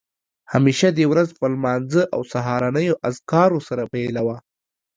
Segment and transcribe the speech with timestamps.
[0.53, 4.35] همېشه دې ورځ په لمانځه او سهارنیو اذکارو سره پیلوه